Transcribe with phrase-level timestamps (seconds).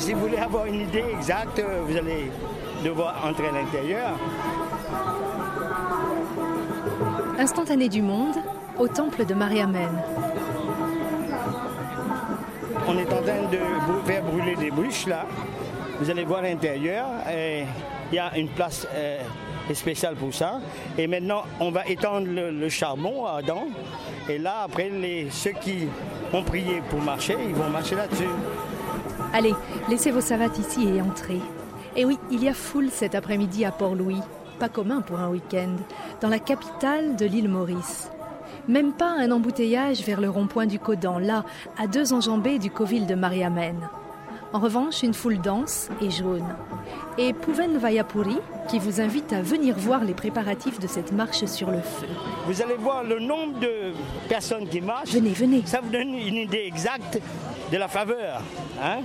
[0.00, 2.30] Si vous voulez avoir une idée exacte, vous allez
[2.82, 4.18] devoir entrer à l'intérieur.
[7.38, 8.36] Instantané du monde
[8.78, 9.90] au temple de Mariamen.
[12.88, 13.58] On est en train de
[14.06, 15.26] faire brûler des bûches là.
[16.00, 17.06] Vous allez voir l'intérieur.
[18.10, 19.18] Il y a une place euh,
[19.74, 20.60] spéciale pour ça.
[20.96, 23.66] Et maintenant, on va étendre le, charbon à Adam.
[24.30, 25.88] Et là, après, les, ceux qui
[26.32, 28.24] ont prié pour marcher, ils vont marcher là-dessus.
[29.32, 29.54] Allez,
[29.88, 31.40] laissez vos savates ici et entrez.
[31.94, 34.20] Et oui, il y a foule cet après-midi à Port-Louis.
[34.58, 35.76] Pas commun pour un week-end.
[36.20, 38.10] Dans la capitale de l'île Maurice.
[38.66, 41.44] Même pas un embouteillage vers le rond-point du Codan, là,
[41.78, 43.76] à deux enjambées du Coville de Mariamen.
[44.52, 46.56] En revanche, une foule dense et jaune.
[47.16, 51.70] Et Pouven Vayapuri, qui vous invite à venir voir les préparatifs de cette marche sur
[51.70, 52.08] le feu.
[52.46, 53.92] Vous allez voir le nombre de
[54.28, 55.12] personnes qui marchent.
[55.12, 55.62] Venez, venez.
[55.66, 57.20] Ça vous donne une idée exacte
[57.70, 58.42] de la faveur,
[58.82, 58.98] hein,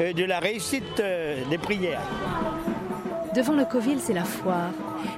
[0.00, 2.00] de la réussite euh, des prières.
[3.34, 4.70] Devant le Coville, c'est la foire.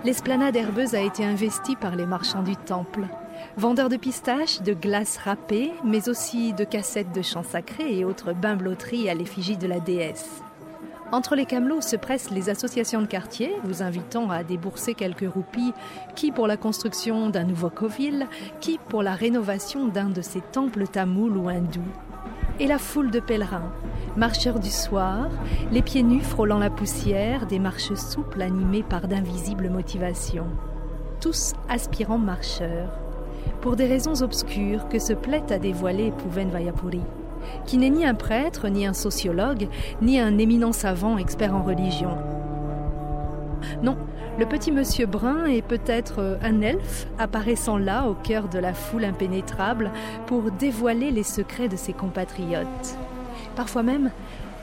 [0.04, 3.06] L'esplanade herbeuse a été investie par les marchands du temple.
[3.56, 8.32] Vendeurs de pistaches, de glaces râpées, mais aussi de cassettes de chants sacrés et autres
[8.32, 10.42] bains-blotteries à l'effigie de la déesse.
[11.10, 15.72] Entre les camelots se pressent les associations de quartier, vous invitant à débourser quelques roupies,
[16.16, 18.26] qui pour la construction d'un nouveau coville,
[18.60, 21.82] qui pour la rénovation d'un de ces temples tamouls ou hindous.
[22.60, 23.72] Et la foule de pèlerins,
[24.16, 25.28] marcheurs du soir,
[25.72, 30.46] les pieds nus frôlant la poussière, des marches souples animées par d'invisibles motivations.
[31.20, 32.96] Tous aspirants marcheurs,
[33.60, 37.02] pour des raisons obscures que se plaît à dévoiler Pouven Vayapuri
[37.66, 39.68] qui n'est ni un prêtre, ni un sociologue,
[40.02, 42.16] ni un éminent savant expert en religion.
[43.82, 43.96] Non,
[44.38, 48.74] le petit monsieur brun est peut-être euh, un elfe apparaissant là au cœur de la
[48.74, 49.90] foule impénétrable
[50.26, 52.98] pour dévoiler les secrets de ses compatriotes.
[53.54, 54.10] Parfois même,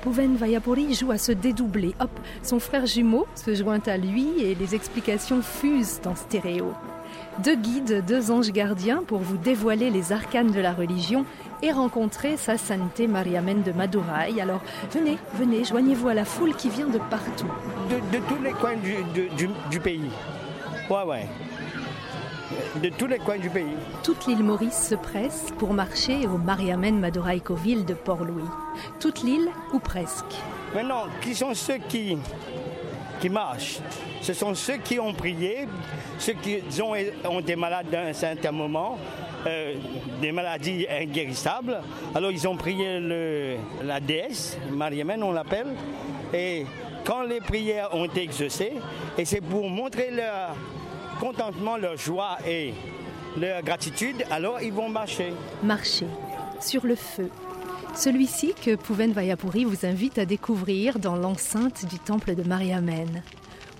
[0.02, 1.94] Pouven Vayapuri joue à se dédoubler.
[2.00, 2.09] Hop,
[2.44, 6.74] son frère jumeau se joint à lui et les explications fusent en stéréo.
[7.39, 11.25] Deux guides, deux anges gardiens pour vous dévoiler les arcanes de la religion
[11.63, 14.39] et rencontrer sa sainteté Mariamen de Madurai.
[14.41, 14.61] Alors
[14.91, 17.47] venez, venez, joignez-vous à la foule qui vient de partout.
[17.89, 20.11] De, tous les coins du, pays.
[20.89, 21.27] Ouais, ouais.
[22.81, 23.77] De tous les coins du pays.
[24.03, 28.50] Toute l'île Maurice se presse pour marcher au Mariamen Madurai Coville de Port-Louis.
[29.00, 30.35] Toute l'île, ou presque.
[30.75, 32.17] Maintenant, qui sont ceux qui,
[33.21, 33.79] qui marchent
[34.21, 35.67] Ce sont ceux qui ont prié,
[36.17, 36.93] ceux qui ont,
[37.29, 38.97] ont été malades d'un un certain moment,
[39.47, 39.75] euh,
[40.19, 41.81] des maladies inguérissables.
[42.13, 45.67] Alors ils ont prié le, la déesse, Mariamen on l'appelle,
[46.33, 46.65] et
[47.05, 48.73] quand les prières ont été exaucées,
[49.17, 50.55] et c'est pour montrer leur
[51.19, 52.73] contentement, leur joie et
[53.39, 55.33] leur gratitude, alors ils vont marcher.
[55.63, 56.07] Marcher
[56.59, 57.29] sur le feu.
[57.96, 63.22] Celui-ci que Pouven Vayapuri vous invite à découvrir dans l'enceinte du temple de Mariamen.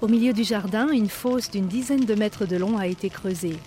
[0.02, 3.58] Au milieu du jardin, une fosse d'une dizaine de mètres de long a été creusée.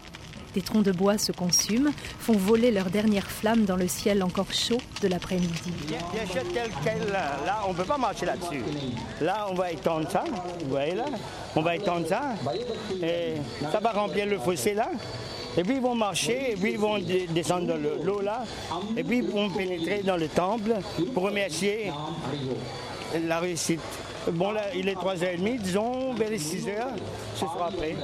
[0.55, 1.91] Des troncs de bois se consument,
[2.21, 5.73] font voler leurs dernières flammes dans le ciel encore chaud de l'après-midi.
[7.11, 8.63] Là, on ne peut pas marcher là-dessus.
[9.21, 10.23] Là, on va étendre ça.
[10.63, 11.07] Vous voyez là
[11.57, 12.21] On va étendre ça.
[13.73, 14.91] Ça va remplir le fossé là.
[15.57, 16.99] Et puis ils vont marcher, et puis ils vont
[17.31, 18.45] descendre dans l'eau là,
[18.97, 20.73] et puis ils vont pénétrer dans le temple
[21.13, 21.93] pour remercier
[23.27, 23.81] la réussite.
[24.33, 26.73] Bon, là, il est 3h30, disons, vers les 6h,
[27.35, 27.95] ce sera après.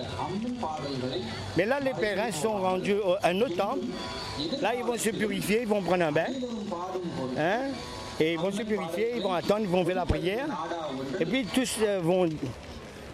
[1.57, 3.87] Mais là, les pèlerins sont rendus à un autre temple.
[4.61, 6.27] Là, ils vont se purifier, ils vont prendre un bain.
[7.39, 7.71] Hein?
[8.21, 10.47] Et ils vont se purifier, ils vont attendre, ils vont faire la prière.
[11.19, 12.29] Et puis tous euh, vont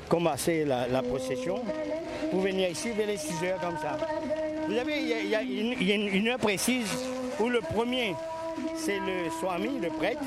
[0.09, 1.61] commencer la, procession
[2.31, 3.97] pour venir ici vers les 6 h comme ça.
[4.67, 6.89] Vous savez, il y a, une, heure précise
[7.39, 8.15] où le premier,
[8.77, 10.23] c'est le swami, le prêtre.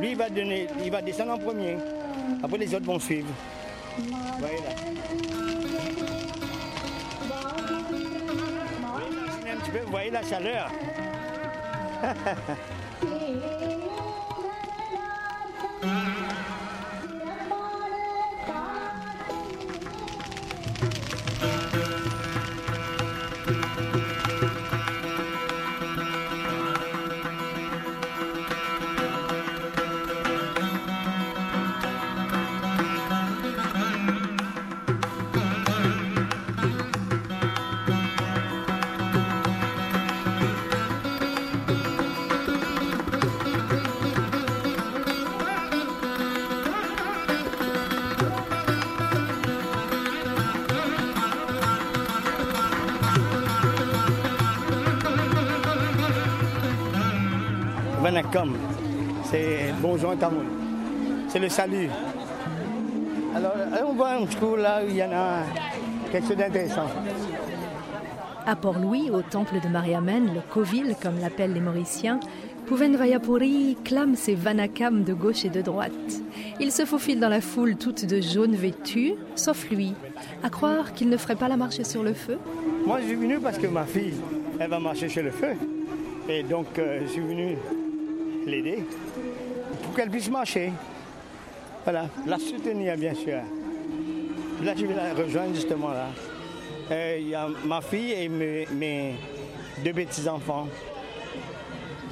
[0.00, 1.76] Lui, il va, donner, il va descendre en premier.
[2.42, 3.28] Après, les autres vont suivre.
[4.38, 4.74] Voilà.
[9.84, 10.70] Vous voyez la chaleur.
[59.24, 60.14] c'est bonjour
[61.28, 61.88] c'est le salut.
[63.34, 63.54] Alors,
[63.86, 65.42] on voit un trou là où il y en a
[66.10, 66.86] quelque chose d'intéressant.
[68.46, 72.20] À Port-Louis, au temple de Mariamen, le Covil, comme l'appellent les Mauriciens,
[72.66, 75.92] Pouven Vayapuri clame ses vanakams de gauche et de droite.
[76.60, 79.94] Il se faufile dans la foule toute de jaune vêtue, sauf lui.
[80.42, 82.38] À croire qu'il ne ferait pas la marche sur le feu
[82.86, 84.14] Moi, je suis venu parce que ma fille,
[84.58, 85.54] elle va marcher sur le feu.
[86.28, 87.56] Et donc, euh, je suis venu
[88.48, 88.84] l'aider
[89.82, 90.72] pour qu'elle puisse marcher.
[91.84, 93.38] Voilà, la soutenir, bien sûr.
[94.62, 96.06] Là, je vais la rejoindre justement là.
[96.90, 99.14] Euh, Il y a ma fille et mes,
[99.84, 100.66] deux petits-enfants.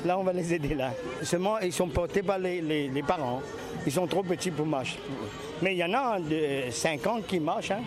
[0.05, 0.91] Là, on va les aider là.
[1.23, 3.43] Seulement, ils sont portés par les, les- parents.
[3.85, 4.99] Ils sont trop petits pour marcher.
[5.63, 7.73] Mais il y en a de 5 ans qui marchent.
[7.73, 7.81] hein.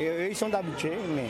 [0.00, 1.24] Eux, ils sont habitués, mais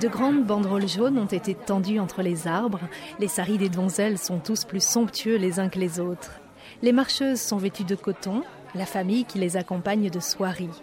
[0.00, 2.80] De grandes banderoles jaunes ont été tendues entre les arbres.
[3.18, 6.40] Les saris des donzelles sont tous plus somptueux les uns que les autres.
[6.80, 8.42] Les marcheuses sont vêtues de coton,
[8.74, 10.80] la famille qui les accompagne de soieries.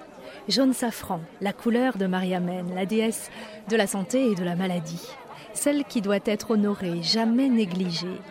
[0.47, 3.31] Jaune safran, la couleur de Mariamen, la déesse
[3.69, 5.07] de la santé et de la maladie.
[5.53, 8.21] Celle qui doit être honorée, jamais négligée.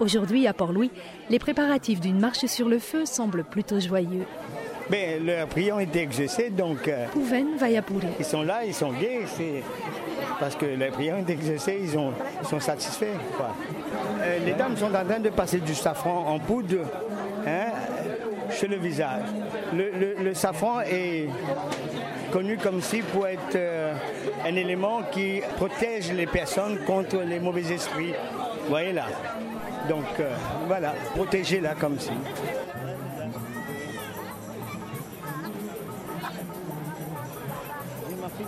[0.00, 0.92] Aujourd'hui, à Port-Louis,
[1.28, 4.24] les préparatifs d'une marche sur le feu semblent plutôt joyeux.
[4.90, 7.06] Mais prières ont été exaucées, donc euh,
[7.58, 8.06] Vayapuri.
[8.18, 9.20] ils sont là, ils sont gays.
[9.36, 9.62] C'est
[10.38, 12.12] parce que les ont été exaucées, ils, ont-
[12.42, 13.16] ils sont satisfaits.
[13.36, 13.50] quoi.
[14.22, 16.84] Euh, les dames sont en train de passer du safran en poudre
[17.46, 17.72] hein,
[18.50, 19.22] sur le visage.
[19.74, 21.26] Le, le- le safran est
[22.32, 23.94] connu comme si pour être euh,
[24.44, 28.12] un élément qui protège les personnes contre les mauvais esprits.
[28.64, 29.06] Vous voyez là?
[29.88, 30.34] Donc euh,
[30.66, 32.10] voilà, protégez là comme si.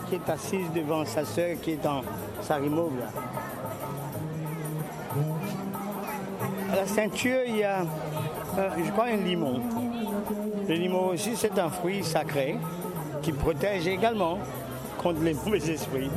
[0.09, 2.03] Qui est assise devant sa sœur qui est dans
[2.43, 3.07] sa remove là.
[6.73, 7.81] À la ceinture, il y a,
[8.59, 9.61] euh, je crois, un limon.
[10.69, 12.57] Le limon aussi, c'est un fruit sacré
[13.23, 14.39] qui protège également
[14.99, 16.11] contre les mauvais esprits.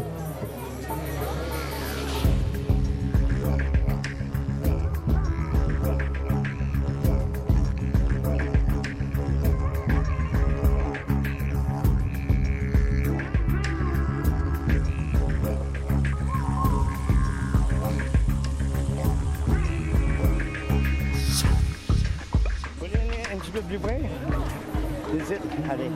[25.70, 25.90] Allez.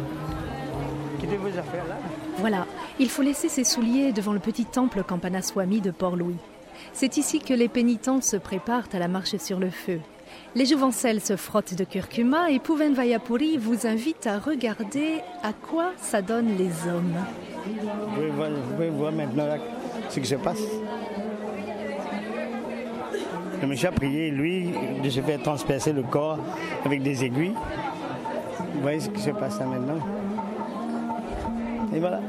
[1.37, 1.97] Vos affaires là?
[2.37, 2.65] Voilà,
[2.99, 6.37] il faut laisser ses souliers devant le petit temple Campanaswami de Port-Louis.
[6.93, 9.99] C'est ici que les pénitents se préparent à la marche sur le feu.
[10.55, 15.91] Les jouvencelles se frottent de curcuma et Pouven Vayapuri vous invite à regarder à quoi
[15.97, 17.15] ça donne les hommes.
[17.65, 19.57] Vous pouvez voir, vous pouvez voir maintenant là,
[20.09, 20.61] ce qui se passe.
[23.61, 24.69] Le monsieur a prié, lui,
[25.03, 26.39] de se faire transpercer le corps
[26.85, 27.55] avec des aiguilles.
[28.73, 29.99] Vous voyez ce qui se passe là maintenant.
[31.93, 32.19] Et voilà.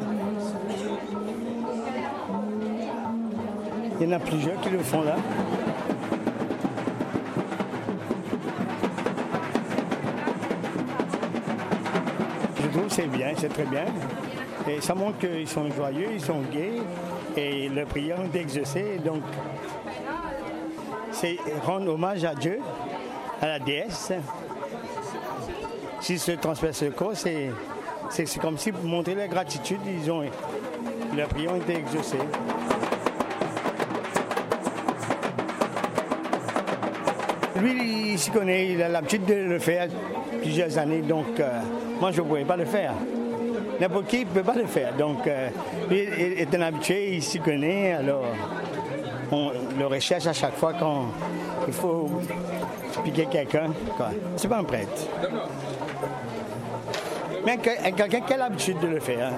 [3.99, 5.17] Il y en a plusieurs qui le font là.
[12.63, 13.87] Je trouve que c'est bien, c'est très bien.
[14.69, 16.83] Et ça montre qu'ils sont joyeux, ils sont gays
[17.37, 19.01] et leurs prières ont été exaucées.
[19.05, 19.23] Donc,
[21.65, 22.61] rendre hommage à Dieu,
[23.41, 24.13] à la déesse.
[26.01, 27.51] S'ils se transpercent le corps, c'est,
[28.11, 30.23] c'est, comme si pour montrer leur gratitude, ils ont,
[31.17, 32.19] leurs prières ont été exaucées.
[37.61, 39.89] Lui, il s'y connaît, il a l'habitude de le faire
[40.43, 41.61] plusieurs années, donc euh,
[42.01, 42.93] moi je ne pouvais pas le faire.
[43.81, 44.95] N'importe qui ne peut pas le faire.
[44.97, 45.49] Donc, euh,
[45.91, 48.25] lui est est un habitué, il s'y connaît, alors
[49.33, 51.07] on le recherche à chaque fois quand
[51.67, 52.09] il faut
[53.05, 53.71] piquer quelqu'un.
[53.97, 54.09] quoi.
[54.37, 55.07] C'est pas un prêtre.
[57.45, 59.33] Mais que- quelqu'un qui a l'habitude de le faire.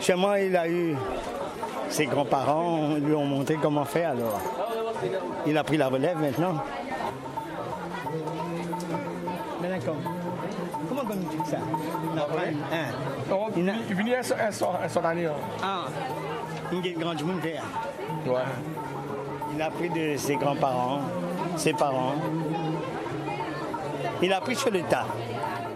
[0.00, 0.94] Chez moi, il a eu
[1.88, 4.40] ses grands-parents lui ont montré comment faire, alors
[5.46, 6.54] il a pris la relève maintenant.
[9.62, 9.94] Mais d'accord.
[10.88, 11.56] Comment on dit ça?
[11.58, 12.86] Hein?
[13.30, 15.26] Oh, Il n'a- il venait un seul année.
[15.26, 15.32] hein.
[15.62, 15.84] Ah,
[16.72, 17.40] il est grand du monde.
[17.44, 18.32] Ouais.
[19.56, 21.00] Il a appris de ses grands-parents,
[21.56, 22.12] ses parents.
[24.22, 25.06] Il a appris sur le tas.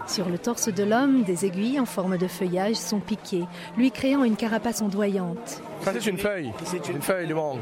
[0.07, 3.45] Sur le torse de l'homme, des aiguilles en forme de feuillage sont piquées,
[3.77, 5.63] lui créant une carapace ondoyante.
[5.83, 6.53] Ça, c'est une feuille.
[6.65, 7.61] C'est une- une feuille de mangue.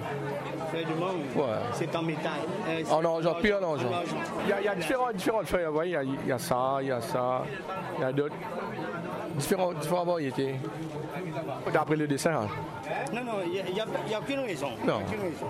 [0.73, 1.21] Feuille de mangue.
[1.37, 1.55] Ouais.
[1.75, 2.33] C'est en métal.
[2.69, 3.91] Euh, En argent, puis en en argent.
[4.45, 5.67] Il y a, il y a différentes, différentes feuilles.
[5.67, 7.43] Vous voyez, il y a, il y a ça, il y a ça,
[7.99, 8.35] il y a d'autres.
[9.37, 10.57] Différentes, différentes variétés.
[11.73, 12.49] D'après le dessin, hein.
[13.13, 14.69] Non, non, il n'y a, y a aucune raison.
[14.87, 14.97] Non.
[15.07, 15.47] Aucune raison.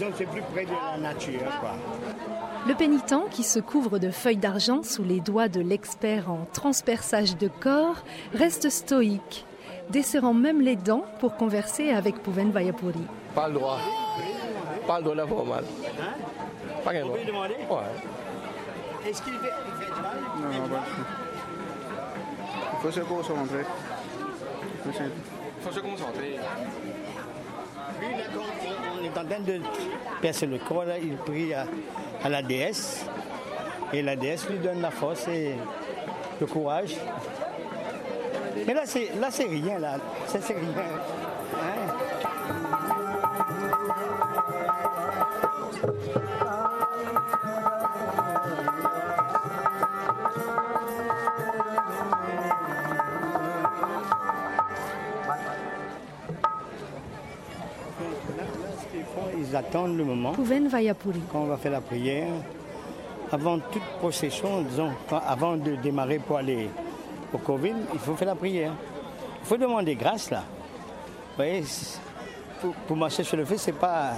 [0.00, 1.70] Donc c'est plus près de la nature, quoi.
[2.66, 7.36] Le pénitent, qui se couvre de feuilles d'argent sous les doigts de l'expert en transperçage
[7.36, 9.44] de corps, reste stoïque,
[9.90, 13.04] desserrant même les dents pour converser avec Pouven Vayapuri.
[13.34, 13.78] pas le droit.
[14.86, 15.64] Pas le droit d'avoir mal.
[16.84, 17.18] Pas qu'un On droit.
[17.26, 17.54] demander?
[17.70, 19.10] Ouais.
[19.10, 20.16] Est-ce qu'il fait, il fait mal?
[20.40, 21.06] Non, pas du tout.
[22.72, 23.64] Il faut se concentrer.
[24.86, 24.92] Il
[25.62, 26.38] faut se- concentrer.
[28.00, 29.60] Lui, là, quand on- on est en train de
[30.20, 31.66] percer le corps, là, il prie à,
[32.22, 33.06] à la déesse.
[33.92, 35.54] Et la déesse lui donne la force et
[36.40, 36.96] le courage.
[38.66, 39.96] Mais là, c'est, là, c'est rien, là.
[40.26, 40.62] Ça, c'est rien.
[41.54, 41.92] Hein?
[59.54, 60.32] Ils attendent le moment
[61.30, 62.32] quand on va faire la prière,
[63.30, 66.68] avant toute procession, disons, avant de démarrer pour aller
[67.32, 68.72] au Covid, il faut faire la prière.
[69.42, 70.42] Il faut demander grâce là.
[70.42, 71.62] Vous voyez,
[72.60, 74.14] pour, pour marcher sur le feu, c'est pas,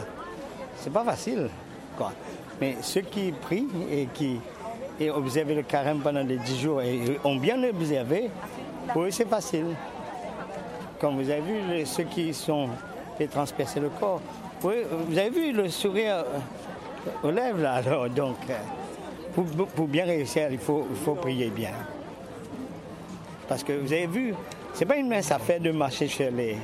[0.77, 1.51] c'est pas facile,
[1.99, 2.13] quoi.
[2.59, 4.41] Mais ceux qui prient et qui
[4.99, 8.31] et observent le carême pendant les dix jours et ont bien observé,
[8.91, 9.67] pour eux c'est facile.
[10.99, 12.71] Comme vous avez vu, ceux qui sont
[13.19, 14.23] fait transpercer le corps,
[14.63, 14.75] oui,
[15.09, 19.43] vous avez vu le sourire euh, aux lèvres là, alors, donc euh,
[19.75, 20.87] pour, bien réussir, il faut,
[21.21, 21.73] prier bien.
[23.49, 24.35] Parce que vous avez vu,
[24.73, 26.57] c'est pas une mince affaire de marcher sur les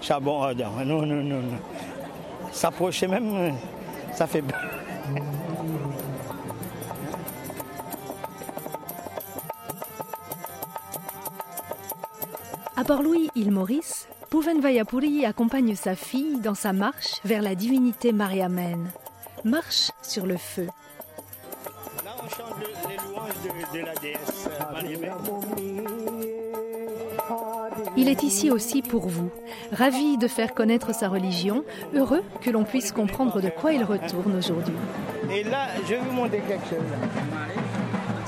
[0.00, 0.72] charbons ardents.
[0.84, 1.58] Non, non, non, non.
[2.52, 3.50] S'approcher même, euh,
[4.14, 4.60] ça fait peur.
[12.76, 18.12] À Port-Louis, île Maurice, Pouven Vayapuri accompagne sa fille dans sa marche vers la divinité
[18.12, 18.90] Mariamène.
[19.44, 20.66] Marche sur le feu.
[22.04, 25.12] Là, on chante le- les louanges de, de la déesse Mariamène.
[27.96, 29.30] Il est ici aussi pour vous,
[29.72, 34.36] ravi de faire connaître sa religion, heureux que l'on puisse comprendre de quoi il retourne
[34.36, 34.74] aujourd'hui.
[35.30, 37.59] Et là, je vais vous montrer quelque chose.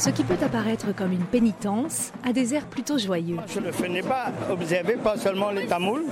[0.02, 3.37] Ce qui peut apparaître comme une pénitence a des airs plutôt joyeux.
[3.64, 6.02] Le feu n'est pas observé pas seulement les Tamouls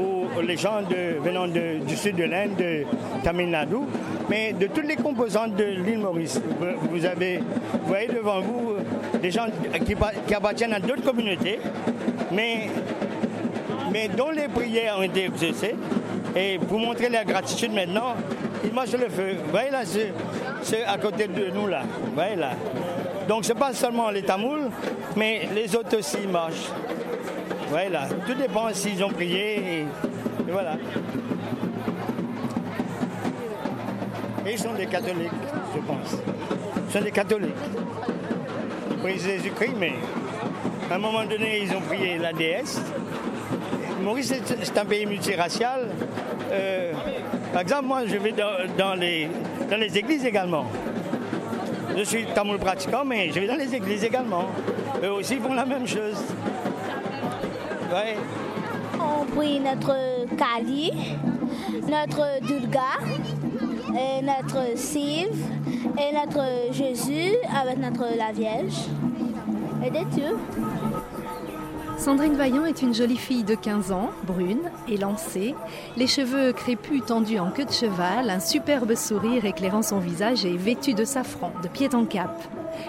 [0.00, 0.80] ou les gens
[1.22, 2.84] venant du sud de l'Inde, de
[3.22, 3.80] Tamil Nadu,
[4.30, 6.40] mais de toutes les composantes de l'île Maurice.
[6.90, 7.40] Vous, avez,
[7.84, 8.76] voyez devant vous
[9.20, 9.44] des gens
[9.84, 9.94] qui,
[10.26, 11.58] qui appartiennent à d'autres communautés,
[12.32, 12.70] mais,
[13.92, 15.74] mais dont les prières ont été exaucées.
[16.34, 18.14] Et pour montrer la gratitude maintenant,
[18.64, 19.34] ils marchent le feu.
[19.44, 19.82] Vous voyez là,
[20.62, 21.82] c'est à côté de nous là.
[22.06, 22.52] Vous voyez là.
[23.28, 24.70] Donc c'est pas seulement les Tamouls,
[25.14, 26.70] mais les autres aussi marchent.
[27.68, 29.86] Voilà, tout dépend s'ils ont prié et,
[30.50, 30.76] voilà.
[34.46, 35.28] Et ils sont des catholiques,
[35.74, 36.16] je pense.
[36.86, 37.50] Ils sont des catholiques.
[38.90, 39.92] Ils prient Jésus-Christ, mais
[40.90, 42.80] à un moment donné, ils ont prié la déesse.
[44.02, 44.32] Maurice,
[44.62, 45.90] c'est un pays multiracial.
[46.50, 46.92] Euh,
[47.52, 49.28] par exemple, moi, je vais dans les
[49.98, 50.64] églises également.
[51.98, 54.44] Je suis tamoul pratiquant, mais je vais dans les églises également.
[55.02, 56.22] Eux aussi font la même chose.
[57.90, 58.16] Ouais.
[58.94, 59.96] On prie notre
[60.36, 60.92] Kali,
[61.90, 63.00] notre Durga,
[64.22, 65.30] notre Siv,
[65.98, 68.86] et notre Jésus avec notre la Vierge.
[69.84, 70.36] Et des dieux.
[71.98, 75.56] Sandrine Vaillant est une jolie fille de 15 ans, brune, élancée,
[75.96, 80.56] les cheveux crépus tendus en queue de cheval, un superbe sourire éclairant son visage et
[80.56, 82.40] vêtue de safran, de pied en cap.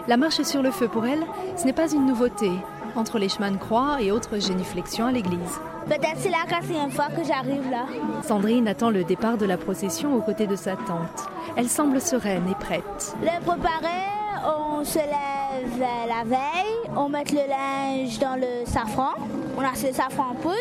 [0.07, 1.25] La marche sur le feu pour elle,
[1.57, 2.51] ce n'est pas une nouveauté,
[2.95, 5.59] entre les chemins de croix et autres génuflexions à l'église.
[5.87, 7.87] Peut-être c'est la quatrième fois que j'arrive là.
[8.21, 11.27] Sandrine attend le départ de la procession aux côtés de sa tante.
[11.57, 13.15] Elle semble sereine et prête.
[13.23, 14.05] Les préparer,
[14.45, 15.38] on se lève
[15.77, 19.13] la veille, on met le linge dans le safran,
[19.57, 20.55] on a ce safran en poudre,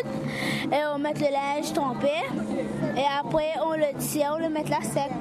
[0.71, 2.11] et on met le linge trempé,
[2.95, 5.11] et après on le tire, on le met là sec.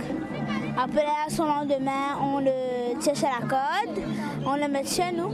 [0.81, 3.99] Après, à son lendemain, on le tire sur la corde,
[4.47, 5.31] on le met chez nous.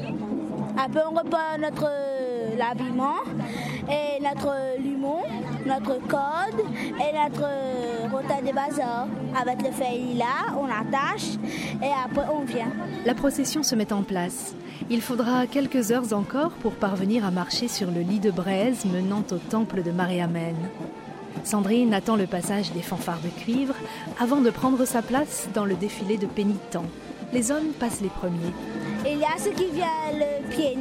[0.83, 3.17] Après, on repart notre euh, l'habillement
[3.89, 5.21] et notre limon,
[5.67, 6.61] notre corde
[6.99, 9.07] et notre euh, rotin de bazar.
[9.41, 11.37] Avec le feuille là, on attache
[11.83, 12.73] et après on vient.
[13.05, 14.55] La procession se met en place.
[14.91, 19.25] Il faudra quelques heures encore pour parvenir à marcher sur le lit de braise menant
[19.31, 20.69] au temple de Mariamène.
[21.43, 23.75] Sandrine attend le passage des fanfares de cuivre
[24.21, 26.87] avant de prendre sa place dans le défilé de pénitents.
[27.33, 28.53] Les hommes passent les premiers.
[29.07, 30.77] Il y a ceux qui viennent le pied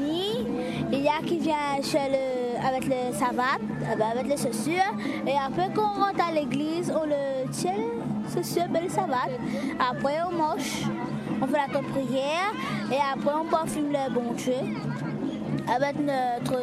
[0.91, 4.93] il y a qui viennent chez le avec le savate, eh ben, avec les chaussures.
[5.27, 9.39] Et après, quand on rentre à l'église, on le tient, les chaussures, ben, les savates.
[9.79, 10.87] Après, on mange,
[11.41, 12.53] on fait la prière.
[12.91, 14.53] Et après, on parfume le bon Dieu
[15.67, 16.59] avec notre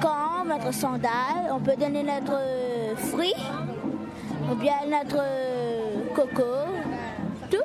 [0.00, 1.50] camp, notre sandale.
[1.52, 2.38] On peut donner notre
[2.96, 3.34] fruit
[4.50, 5.22] ou bien notre
[6.14, 6.42] coco,
[7.50, 7.58] tout.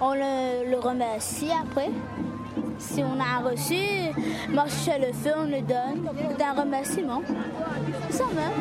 [0.00, 1.90] On le, le remercie après.
[2.78, 3.74] Si on a reçu,
[4.50, 6.08] marche le feu, on le donne.
[6.36, 7.22] C'est un remerciement.
[8.10, 8.52] Ça même.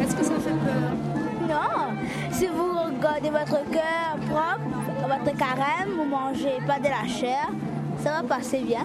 [0.00, 0.96] Est-ce que ça fait peur?
[1.48, 4.60] Non, si vous gardez votre cœur propre,
[5.08, 7.48] votre carême, vous mangez pas de la chair,
[8.02, 8.84] ça va passer bien.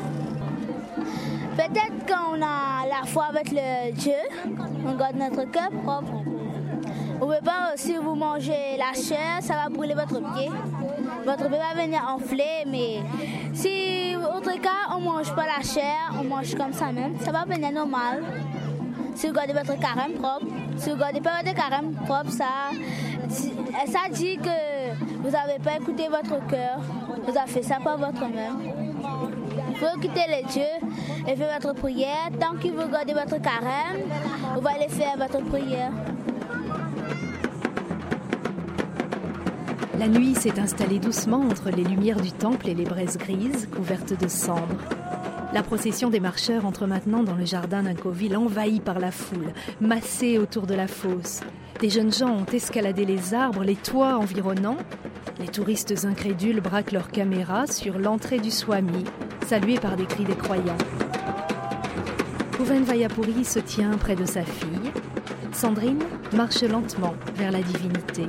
[1.56, 4.14] Peut-être qu'on a la foi avec le Dieu,
[4.86, 6.24] on garde notre cœur propre.
[7.20, 10.50] Vous pas aussi vous mangez la chair, ça va brûler votre pied.
[11.26, 13.00] Votre pied va venir enfler, mais
[13.54, 17.46] si autre cas on mange pas la chair, on mange comme ça même, ça va
[17.46, 18.22] venir normal.
[19.16, 20.46] Si vous gardez votre carême propre,
[20.76, 22.72] si vous gardez pas votre carême propre, ça,
[23.30, 24.94] ça dit que
[25.24, 26.80] vous n'avez pas écouté votre cœur,
[27.26, 28.85] vous avez fait ça par votre main.
[29.70, 30.90] Il faut écouter les dieux
[31.28, 32.30] et faire votre prière.
[32.40, 34.02] Tant que vous gardez votre carême,
[34.60, 35.92] vous allez faire votre prière.
[40.00, 44.20] La nuit s'est installée doucement entre les lumières du temple et les braises grises couvertes
[44.20, 44.84] de cendres.
[45.54, 49.54] La procession des marcheurs entre maintenant dans le jardin d'un covil envahi par la foule,
[49.80, 51.40] massée autour de la fosse.
[51.80, 54.78] Des jeunes gens ont escaladé les arbres, les toits environnants.
[55.39, 59.04] Les touristes incrédules braquent leurs caméras sur l'entrée du Swami,
[59.46, 60.77] salués par des cris des croyants.
[62.58, 64.92] Kouven Vayapuri se tient près de sa fille.
[65.51, 68.24] Sandrine marche lentement vers la divinité.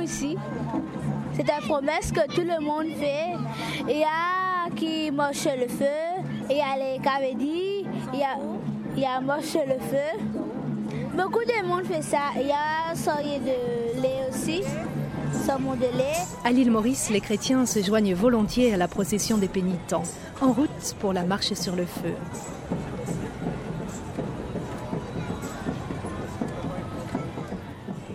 [0.00, 0.36] Ici.
[1.34, 3.36] C'est une promesse que tout le monde fait.
[3.88, 8.36] Il y a qui marche le feu, il y a les cavédis, il y a,
[8.96, 10.18] il y a marche le feu.
[11.16, 12.32] Beaucoup de monde fait ça.
[12.36, 14.62] Il y a soirée de lait aussi.
[16.44, 20.02] À l'île Maurice, les chrétiens se joignent volontiers à la procession des pénitents,
[20.40, 22.14] en route pour la marche sur le feu.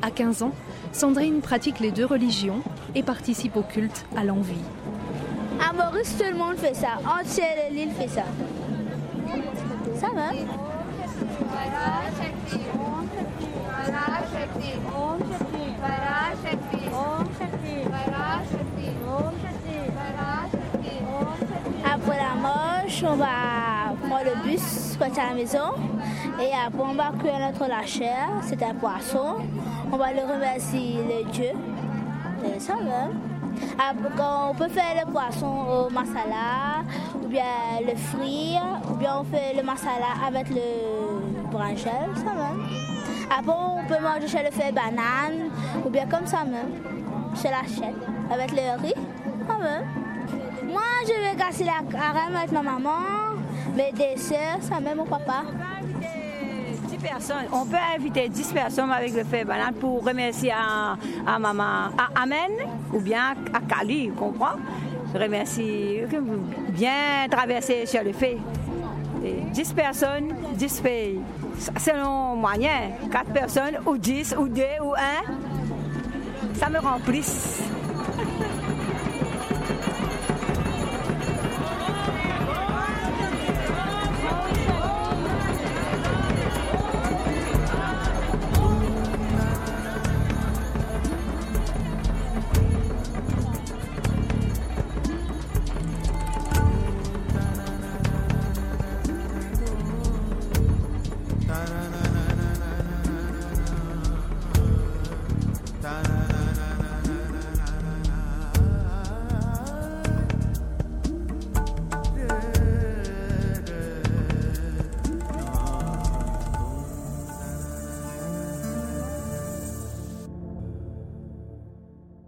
[0.02, 0.52] À 15 ans,
[0.96, 2.62] Sandrine pratique les deux religions
[2.96, 4.64] et participe au culte à l'envie.
[5.60, 7.00] À Maurice, tout le monde fait ça.
[7.00, 8.24] Entière de l'île fait ça.
[10.00, 10.30] Ça va?
[21.94, 23.26] Après la marche, on va
[24.08, 25.74] prendre le bus pour à la maison.
[26.40, 28.30] Et après, on va cuire notre la chair.
[28.44, 29.40] C'est un poisson.
[29.92, 31.52] On va le remercier le Dieu.
[32.44, 33.10] Et ça va.
[33.78, 36.84] Après, on peut faire le poisson au masala,
[37.24, 37.44] ou bien
[37.82, 43.38] le frire, ou bien on fait le masala avec le branchel, ça va.
[43.38, 45.50] Après, on peut manger chez le fait banane,
[45.86, 46.74] ou bien comme ça même,
[47.42, 47.96] chez la chaîne,
[48.32, 48.94] avec le riz,
[49.48, 50.66] ça va.
[50.68, 53.00] Moi, je vais casser la carême avec ma maman,
[53.76, 55.44] mes deux soeurs, ça même mon papa.
[57.06, 57.46] 10 personnes.
[57.52, 62.52] On peut inviter 10 personnes avec le fait banane pour remercier à, maman, à Amen
[62.94, 64.62] ou bien à Kali, vous comprenez?
[65.14, 66.08] Remercier,
[66.70, 68.38] bien traverser sur le fait.
[69.24, 71.20] Et 10 personnes, 10 pays.
[71.78, 74.98] Selon moyen, 4 personnes ou 10 ou 2 ou 1,
[76.56, 77.62] ça me remplisse.